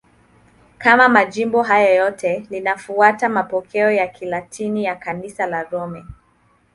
Kama 0.77 1.09
majimbo 1.09 1.63
hayo 1.63 1.95
yote, 1.95 2.47
linafuata 2.49 3.29
mapokeo 3.29 3.91
ya 3.91 4.07
Kilatini 4.07 4.83
ya 4.85 4.95
Kanisa 4.95 5.45
la 5.45 5.63
Roma. 5.63 6.05